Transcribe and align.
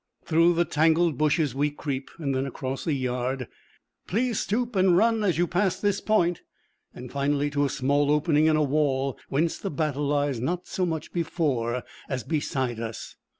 Through 0.25 0.55
the 0.55 0.65
tangled 0.65 1.15
bushes 1.19 1.53
we 1.53 1.69
creep, 1.69 2.09
then 2.17 2.47
across 2.47 2.87
a 2.87 2.93
yard 2.93 3.47
'Please 4.07 4.39
stoop 4.39 4.75
and 4.75 4.97
run 4.97 5.23
as 5.23 5.37
you 5.37 5.45
pass 5.45 5.79
this 5.79 6.01
point' 6.01 6.41
and 6.91 7.11
finally 7.11 7.51
to 7.51 7.65
a 7.65 7.69
small 7.69 8.09
opening 8.09 8.47
in 8.47 8.55
a 8.55 8.63
wall, 8.63 9.19
whence 9.29 9.59
the 9.59 9.69
battle 9.69 10.07
lies 10.07 10.39
not 10.39 10.65
so 10.65 10.87
much 10.87 11.13
before 11.13 11.83
as 12.09 12.23
beside 12.23 12.79
us. 12.79 13.15